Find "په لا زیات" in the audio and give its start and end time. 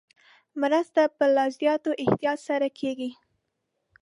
1.17-1.83